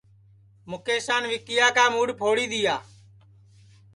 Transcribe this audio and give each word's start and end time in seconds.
مُکیسان 0.69 1.23
وکیا 1.31 1.67
کا 1.75 1.85
مُوڈؔ 1.93 2.07
پھوڑی 2.19 2.45
دؔیا 2.51 2.75